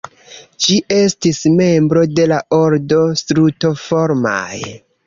[0.63, 4.45] Ĝi estis membro de la ordo Strutoformaj.